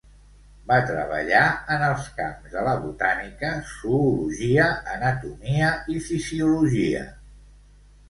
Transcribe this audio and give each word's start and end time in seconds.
Va 0.69 0.77
treballar 0.91 1.41
en 1.75 1.85
els 1.89 2.07
camps 2.21 2.55
de 2.57 2.65
la 2.69 2.75
botànica, 2.87 3.53
zoologia, 3.75 4.73
anatomia 4.97 5.73
i 5.99 6.03
fisiologia. 6.11 7.09